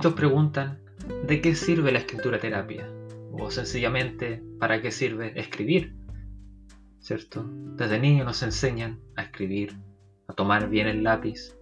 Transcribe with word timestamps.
Muchos 0.00 0.14
preguntan, 0.14 0.80
¿de 1.26 1.42
qué 1.42 1.54
sirve 1.54 1.92
la 1.92 1.98
escritura 1.98 2.38
terapia? 2.38 2.90
O 3.32 3.50
sencillamente, 3.50 4.42
¿para 4.58 4.80
qué 4.80 4.92
sirve 4.92 5.38
escribir? 5.38 5.94
¿Cierto? 7.00 7.44
Desde 7.76 8.00
niños 8.00 8.24
nos 8.24 8.42
enseñan 8.42 8.98
a 9.16 9.24
escribir, 9.24 9.76
a 10.26 10.32
tomar 10.32 10.70
bien 10.70 10.86
el 10.86 11.02
lápiz, 11.02 11.54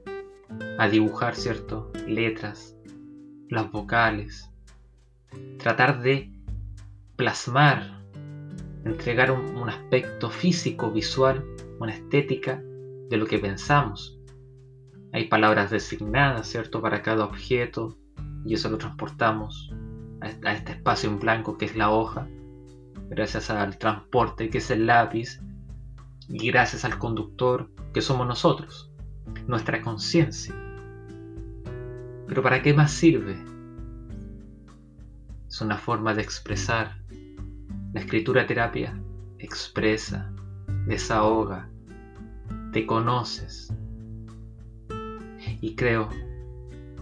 a 0.78 0.88
dibujar, 0.88 1.34
¿cierto? 1.34 1.90
Letras, 2.06 2.76
las 3.48 3.72
vocales, 3.72 4.48
tratar 5.58 6.00
de 6.00 6.32
plasmar, 7.16 8.04
entregar 8.84 9.32
un, 9.32 9.56
un 9.56 9.68
aspecto 9.68 10.30
físico, 10.30 10.92
visual, 10.92 11.44
una 11.80 11.92
estética 11.92 12.62
de 13.08 13.16
lo 13.16 13.26
que 13.26 13.40
pensamos. 13.40 14.16
Hay 15.12 15.26
palabras 15.26 15.72
designadas, 15.72 16.46
¿cierto? 16.46 16.80
Para 16.80 17.02
cada 17.02 17.24
objeto, 17.24 17.98
y 18.48 18.54
eso 18.54 18.70
lo 18.70 18.78
transportamos 18.78 19.74
a 20.22 20.52
este 20.52 20.72
espacio 20.72 21.10
en 21.10 21.18
blanco 21.18 21.58
que 21.58 21.66
es 21.66 21.76
la 21.76 21.90
hoja, 21.90 22.26
gracias 23.10 23.50
al 23.50 23.76
transporte 23.76 24.48
que 24.48 24.56
es 24.56 24.70
el 24.70 24.86
lápiz 24.86 25.38
y 26.28 26.50
gracias 26.50 26.86
al 26.86 26.98
conductor 26.98 27.70
que 27.92 28.00
somos 28.00 28.26
nosotros, 28.26 28.90
nuestra 29.46 29.82
conciencia. 29.82 30.54
Pero 32.26 32.42
¿para 32.42 32.62
qué 32.62 32.72
más 32.72 32.90
sirve? 32.90 33.36
Es 35.46 35.60
una 35.60 35.76
forma 35.76 36.14
de 36.14 36.22
expresar. 36.22 36.96
La 37.92 38.00
escritura 38.00 38.46
terapia 38.46 38.98
expresa, 39.38 40.32
desahoga, 40.86 41.68
te 42.72 42.86
conoces. 42.86 43.74
Y 45.60 45.74
creo 45.74 46.08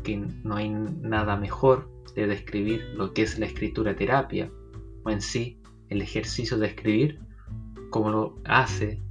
que 0.06 0.16
no 0.44 0.54
hay 0.54 0.68
nada 0.70 1.36
mejor 1.36 1.90
de 2.14 2.28
describir 2.28 2.80
lo 2.94 3.12
que 3.12 3.22
es 3.22 3.40
la 3.40 3.46
escritura 3.46 3.96
terapia 3.96 4.48
o 5.02 5.10
en 5.10 5.20
sí 5.20 5.60
el 5.88 6.00
ejercicio 6.00 6.58
de 6.58 6.68
escribir 6.68 7.18
como 7.90 8.10
lo 8.10 8.36
hace 8.44 9.02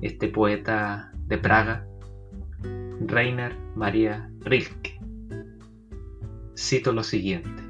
este 0.00 0.26
poeta 0.26 1.12
de 1.28 1.38
Praga, 1.38 1.86
Rainer 3.06 3.56
Maria 3.76 4.32
Rilke. 4.40 4.98
Cito 6.56 6.92
lo 6.92 7.04
siguiente. 7.04 7.62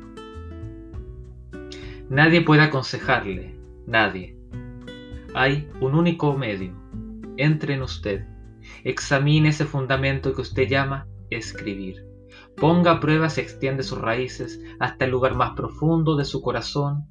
Nadie 2.09 2.41
puede 2.41 2.63
aconsejarle, 2.63 3.55
nadie. 3.87 4.35
Hay 5.35 5.69
un 5.83 5.95
único 5.95 6.39
medio. 6.39 6.73
Entre 7.37 7.75
en 7.75 7.83
usted. 7.83 8.27
Examine 8.85 9.51
ese 9.51 9.67
fundamento 9.67 10.35
que 10.35 10.41
usted 10.41 10.69
llama 10.69 11.07
escribir. 11.29 12.12
Ponga 12.57 12.93
a 12.93 13.01
prueba 13.01 13.29
si 13.29 13.41
extiende 13.41 13.83
sus 13.83 13.99
raíces 13.99 14.61
hasta 14.79 15.05
el 15.05 15.11
lugar 15.11 15.35
más 15.35 15.55
profundo 15.57 16.17
de 16.17 16.25
su 16.25 16.43
corazón. 16.43 17.09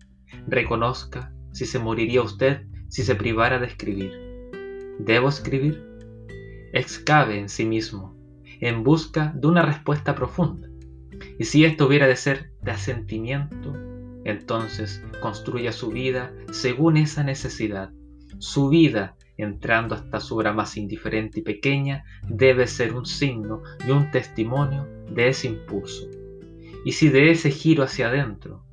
Reconozca 0.47 1.33
si 1.51 1.65
se 1.65 1.79
moriría 1.79 2.21
usted 2.21 2.65
si 2.87 3.03
se 3.03 3.15
privara 3.15 3.57
de 3.57 3.67
escribir. 3.67 4.11
¿Debo 4.99 5.29
escribir? 5.29 5.81
Excave 6.73 7.39
en 7.39 7.47
sí 7.47 7.65
mismo, 7.65 8.15
en 8.59 8.83
busca 8.83 9.33
de 9.35 9.47
una 9.47 9.61
respuesta 9.61 10.13
profunda. 10.13 10.67
Y 11.39 11.45
si 11.45 11.63
esto 11.63 11.87
hubiera 11.87 12.07
de 12.07 12.17
ser 12.17 12.51
de 12.61 12.71
asentimiento, 12.71 13.73
entonces 14.25 15.03
construya 15.21 15.71
su 15.71 15.89
vida 15.89 16.33
según 16.51 16.97
esa 16.97 17.23
necesidad. 17.23 17.91
Su 18.39 18.69
vida 18.69 19.15
entrando 19.43 19.95
hasta 19.95 20.19
su 20.19 20.35
obra 20.35 20.53
más 20.53 20.77
indiferente 20.77 21.39
y 21.39 21.43
pequeña, 21.43 22.03
debe 22.27 22.67
ser 22.67 22.93
un 22.93 23.05
signo 23.05 23.63
y 23.87 23.91
un 23.91 24.11
testimonio 24.11 24.87
de 25.09 25.29
ese 25.29 25.47
impulso. 25.47 26.07
Y 26.85 26.93
si 26.93 27.09
de 27.09 27.31
ese 27.31 27.51
giro 27.51 27.83
hacia 27.83 28.07
adentro 28.07 28.63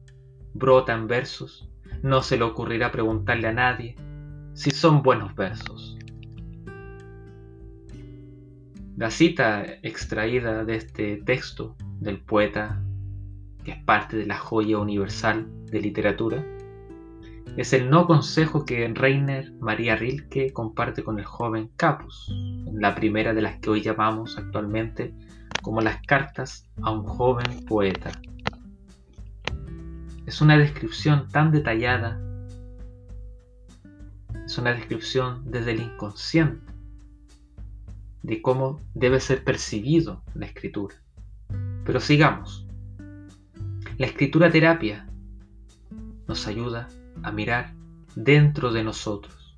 brotan 0.55 1.07
versos, 1.07 1.69
no 2.03 2.23
se 2.23 2.37
le 2.37 2.45
ocurrirá 2.45 2.91
preguntarle 2.91 3.49
a 3.49 3.53
nadie 3.53 3.97
si 4.55 4.71
son 4.71 5.03
buenos 5.03 5.35
versos. 5.35 5.97
La 8.97 9.11
cita 9.11 9.65
extraída 9.83 10.65
de 10.65 10.75
este 10.75 11.19
texto 11.19 11.77
del 12.01 12.19
poeta, 12.19 12.83
que 13.65 13.73
es 13.73 13.85
parte 13.85 14.17
de 14.17 14.27
la 14.27 14.37
joya 14.37 14.79
universal 14.79 15.47
de 15.67 15.81
literatura, 15.81 16.45
es 17.57 17.73
el 17.73 17.91
no 17.91 18.07
consejo 18.07 18.65
que 18.65 18.87
Reiner 18.89 19.53
María 19.61 19.97
Rilke 19.97 20.53
comparte 20.53 21.03
con 21.03 21.19
el 21.19 21.25
joven 21.25 21.71
Capus, 21.77 22.33
la 22.73 22.95
primera 22.95 23.35
de 23.35 23.43
las 23.43 23.59
que 23.59 23.71
hoy 23.71 23.83
llamamos 23.83 24.39
actualmente 24.39 25.15
como 25.63 25.81
las 25.81 26.01
cartas 26.03 26.69
a 26.83 26.91
un 26.91 27.05
joven 27.05 27.65
poeta. 27.67 28.13
Es 30.27 30.41
una 30.41 30.57
descripción 30.57 31.29
tan 31.29 31.51
detallada, 31.51 32.21
es 34.45 34.57
una 34.59 34.73
descripción 34.73 35.43
desde 35.51 35.73
el 35.73 35.81
inconsciente 35.81 36.73
de 38.23 38.43
cómo 38.43 38.81
debe 38.95 39.21
ser 39.21 39.43
percibido 39.43 40.23
la 40.35 40.47
escritura. 40.47 40.97
Pero 41.85 42.01
sigamos. 42.01 42.67
La 43.97 44.07
escritura 44.07 44.51
terapia 44.51 45.09
nos 46.27 46.47
ayuda 46.47 46.89
a 47.23 47.33
mirar 47.33 47.75
dentro 48.15 48.73
de 48.73 48.85
nosotros. 48.85 49.57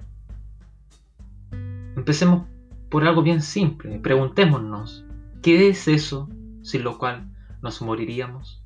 Empecemos 1.96 2.46
por 2.88 3.04
algo 3.06 3.22
bien 3.22 3.42
simple. 3.42 3.98
Preguntémonos, 3.98 5.04
¿qué 5.42 5.68
es 5.68 5.88
eso 5.88 6.28
sin 6.62 6.82
lo 6.82 6.98
cual 6.98 7.30
nos 7.62 7.80
moriríamos? 7.82 8.64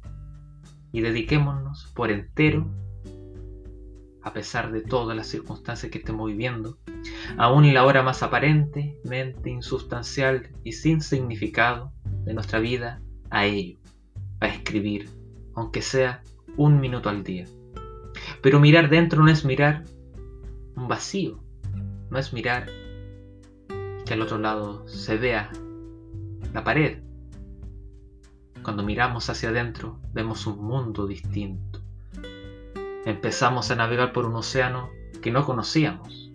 Y 0.93 1.01
dediquémonos 1.01 1.93
por 1.95 2.11
entero, 2.11 2.67
a 4.23 4.33
pesar 4.33 4.73
de 4.73 4.81
todas 4.81 5.17
las 5.17 5.27
circunstancias 5.27 5.93
que 5.93 5.99
estemos 5.99 6.29
viviendo, 6.29 6.79
aún 7.37 7.65
y 7.65 7.73
la 7.73 7.85
hora 7.85 8.03
más 8.03 8.23
aparentemente 8.23 9.51
insustancial 9.51 10.49
y 10.63 10.73
sin 10.73 11.01
significado 11.01 11.93
de 12.25 12.33
nuestra 12.33 12.59
vida, 12.59 13.03
a 13.31 13.47
ello, 13.47 13.79
a 14.41 14.47
escribir, 14.47 15.11
aunque 15.55 15.83
sea 15.83 16.23
un 16.57 16.81
minuto 16.81 17.09
al 17.09 17.25
día. 17.25 17.47
Pero 18.45 18.61
mirar 18.61 18.91
dentro 18.91 19.23
no 19.23 19.31
es 19.31 19.47
mirar 19.47 19.85
un 20.77 20.87
vacío, 20.87 21.43
no 22.11 22.19
es 22.19 22.35
mirar 22.35 22.67
que 24.05 24.13
al 24.13 24.21
otro 24.21 24.37
lado 24.37 24.87
se 24.87 25.17
vea 25.17 25.51
la 26.53 26.63
pared. 26.63 26.99
Cuando 28.63 28.83
miramos 28.83 29.31
hacia 29.31 29.49
adentro 29.49 29.99
vemos 30.13 30.47
un 30.47 30.63
mundo 30.63 31.07
distinto. 31.07 31.81
Empezamos 33.07 33.71
a 33.71 33.77
navegar 33.77 34.13
por 34.13 34.27
un 34.27 34.35
océano 34.35 34.91
que 35.23 35.31
no 35.31 35.47
conocíamos. 35.47 36.31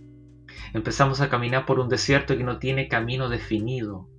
Empezamos 0.73 1.21
a 1.21 1.29
caminar 1.29 1.67
por 1.67 1.79
un 1.79 1.89
desierto 1.89 2.35
que 2.35 2.43
no 2.43 2.57
tiene 2.57 2.87
camino 2.87 3.29
definido, 3.29 4.09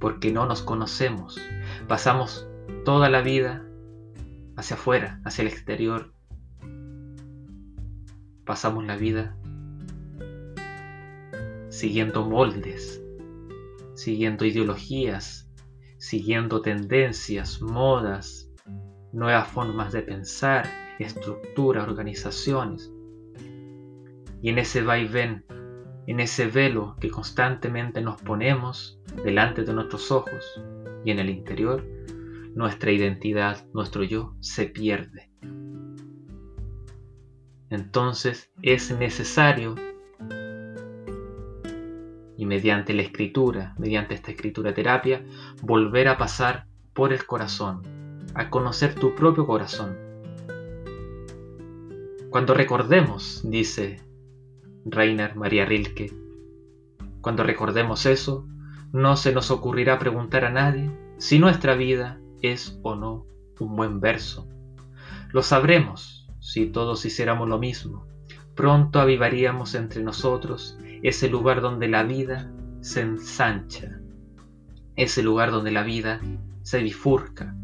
porque 0.00 0.32
no 0.32 0.46
nos 0.46 0.62
conocemos. 0.62 1.40
Pasamos 1.86 2.48
toda 2.84 3.08
la 3.08 3.22
vida 3.22 3.64
hacia 4.56 4.74
afuera, 4.74 5.20
hacia 5.24 5.42
el 5.42 5.48
exterior, 5.48 6.17
pasamos 8.48 8.86
la 8.86 8.96
vida 8.96 9.36
siguiendo 11.68 12.24
moldes, 12.24 13.04
siguiendo 13.94 14.46
ideologías, 14.46 15.50
siguiendo 15.98 16.62
tendencias, 16.62 17.60
modas, 17.60 18.50
nuevas 19.12 19.48
formas 19.48 19.92
de 19.92 20.00
pensar, 20.00 20.66
estructura, 20.98 21.82
organizaciones. 21.82 22.90
Y 24.40 24.48
en 24.48 24.58
ese 24.58 24.80
vaivén, 24.80 25.44
en 26.06 26.18
ese 26.18 26.46
velo 26.46 26.96
que 26.98 27.10
constantemente 27.10 28.00
nos 28.00 28.18
ponemos 28.22 28.98
delante 29.26 29.62
de 29.62 29.74
nuestros 29.74 30.10
ojos 30.10 30.42
y 31.04 31.10
en 31.10 31.18
el 31.18 31.28
interior, 31.28 31.84
nuestra 32.54 32.92
identidad, 32.92 33.66
nuestro 33.74 34.04
yo, 34.04 34.34
se 34.40 34.64
pierde 34.64 35.27
entonces 37.70 38.50
es 38.62 38.90
necesario, 38.96 39.74
y 42.36 42.46
mediante 42.46 42.94
la 42.94 43.02
escritura, 43.02 43.74
mediante 43.78 44.14
esta 44.14 44.30
escritura 44.30 44.72
terapia, 44.72 45.24
volver 45.60 46.08
a 46.08 46.16
pasar 46.16 46.66
por 46.94 47.12
el 47.12 47.26
corazón, 47.26 47.82
a 48.34 48.48
conocer 48.48 48.94
tu 48.94 49.14
propio 49.14 49.46
corazón. 49.46 49.96
Cuando 52.30 52.54
recordemos, 52.54 53.42
dice 53.44 54.00
Rainer 54.84 55.34
María 55.34 55.64
Rilke, 55.64 56.12
cuando 57.20 57.42
recordemos 57.42 58.06
eso, 58.06 58.46
no 58.92 59.16
se 59.16 59.32
nos 59.32 59.50
ocurrirá 59.50 59.98
preguntar 59.98 60.44
a 60.44 60.50
nadie 60.50 60.90
si 61.18 61.38
nuestra 61.38 61.74
vida 61.74 62.20
es 62.40 62.78
o 62.82 62.94
no 62.94 63.26
un 63.58 63.76
buen 63.76 64.00
verso. 64.00 64.48
Lo 65.32 65.42
sabremos 65.42 66.17
si 66.48 66.64
todos 66.64 67.04
hiciéramos 67.04 67.46
lo 67.46 67.58
mismo, 67.58 68.06
pronto 68.54 69.00
avivaríamos 69.00 69.74
entre 69.74 70.02
nosotros 70.02 70.78
ese 71.02 71.28
lugar 71.28 71.60
donde 71.60 71.88
la 71.88 72.04
vida 72.04 72.50
se 72.80 73.02
ensancha, 73.02 74.00
ese 74.96 75.22
lugar 75.22 75.50
donde 75.50 75.72
la 75.72 75.82
vida 75.82 76.22
se 76.62 76.82
bifurca, 76.82 77.54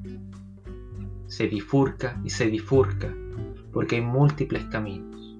se 1.28 1.46
bifurca 1.46 2.20
y 2.24 2.28
se 2.28 2.44
bifurca 2.44 3.10
porque 3.72 3.96
hay 3.96 4.02
múltiples 4.02 4.66
caminos. 4.66 5.38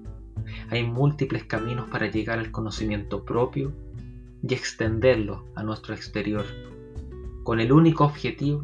Hay 0.71 0.83
múltiples 0.83 1.43
caminos 1.43 1.87
para 1.89 2.09
llegar 2.09 2.39
al 2.39 2.49
conocimiento 2.49 3.25
propio 3.25 3.75
y 4.41 4.55
extenderlo 4.55 5.45
a 5.53 5.61
nuestro 5.61 5.93
exterior, 5.93 6.45
con 7.43 7.59
el 7.59 7.71
único 7.71 8.05
objetivo 8.05 8.63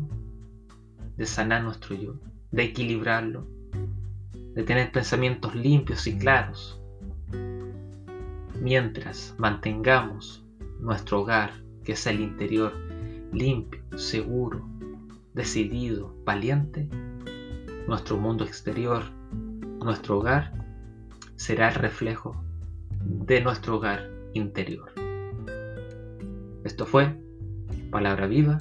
de 1.17 1.25
sanar 1.27 1.63
nuestro 1.63 1.95
yo, 1.95 2.15
de 2.49 2.63
equilibrarlo, 2.63 3.60
de 4.53 4.63
tener 4.63 4.91
pensamientos 4.91 5.55
limpios 5.55 6.07
y 6.07 6.17
claros, 6.17 6.81
mientras 8.59 9.35
mantengamos 9.37 10.45
nuestro 10.79 11.21
hogar, 11.21 11.53
que 11.83 11.93
es 11.93 12.05
el 12.07 12.19
interior, 12.19 12.73
limpio, 13.31 13.81
seguro, 13.97 14.67
decidido, 15.33 16.15
valiente, 16.25 16.89
nuestro 17.87 18.17
mundo 18.17 18.43
exterior, 18.43 19.03
nuestro 19.83 20.19
hogar, 20.19 20.53
será 21.35 21.69
el 21.69 21.75
reflejo 21.75 22.43
de 23.03 23.41
nuestro 23.41 23.77
hogar 23.77 24.09
interior. 24.33 24.91
Esto 26.63 26.85
fue 26.85 27.17
Palabra 27.89 28.27
Viva. 28.27 28.59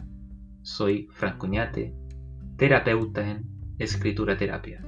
Soy 0.62 1.08
Franco 1.12 1.46
Ñate, 1.46 1.94
terapeuta 2.56 3.28
en 3.28 3.46
escritura 3.78 4.36
terapia. 4.36 4.82